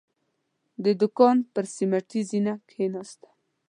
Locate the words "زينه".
2.29-2.53